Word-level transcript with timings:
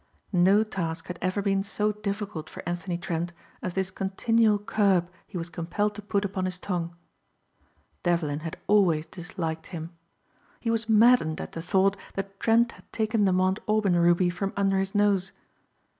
No 0.33 0.63
task 0.63 1.05
had 1.09 1.19
ever 1.21 1.43
been 1.43 1.61
so 1.61 1.91
difficult 1.91 2.49
for 2.49 2.67
Anthony 2.67 2.97
Trent 2.97 3.33
as 3.61 3.75
this 3.75 3.91
continual 3.91 4.57
curb 4.57 5.11
he 5.27 5.37
was 5.37 5.51
compelled 5.51 5.93
to 5.93 6.01
put 6.01 6.25
upon 6.25 6.45
his 6.45 6.57
tongue. 6.57 6.95
Devlin 8.01 8.39
had 8.39 8.57
always 8.65 9.05
disliked 9.05 9.67
him. 9.67 9.95
He 10.59 10.71
was 10.71 10.89
maddened 10.89 11.39
at 11.39 11.51
the 11.51 11.61
thought 11.61 11.97
that 12.15 12.39
Trent 12.39 12.71
had 12.71 12.91
taken 12.91 13.25
the 13.25 13.31
Mount 13.31 13.59
Aubyn 13.67 13.95
ruby 13.95 14.31
from 14.31 14.53
under 14.57 14.79
his 14.79 14.95
nose. 14.95 15.33